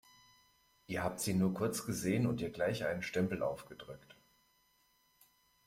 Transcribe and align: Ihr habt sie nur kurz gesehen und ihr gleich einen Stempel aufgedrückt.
Ihr 0.87 1.03
habt 1.03 1.19
sie 1.19 1.35
nur 1.35 1.53
kurz 1.53 1.85
gesehen 1.85 2.25
und 2.25 2.41
ihr 2.41 2.49
gleich 2.49 2.83
einen 2.85 3.03
Stempel 3.03 3.43
aufgedrückt. 3.43 4.15